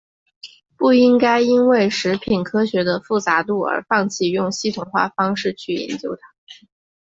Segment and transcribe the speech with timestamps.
[0.77, 6.21] 不应该因为食品科学的复杂度而放弃用系统化方式去研究它。